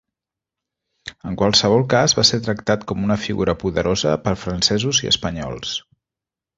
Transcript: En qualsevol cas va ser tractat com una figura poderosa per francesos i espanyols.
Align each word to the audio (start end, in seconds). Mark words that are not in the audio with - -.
En 1.31 1.35
qualsevol 1.41 1.85
cas 1.95 2.17
va 2.21 2.25
ser 2.31 2.41
tractat 2.49 2.87
com 2.93 3.05
una 3.11 3.19
figura 3.29 3.57
poderosa 3.67 4.19
per 4.27 4.37
francesos 4.49 5.07
i 5.07 5.15
espanyols. 5.17 5.81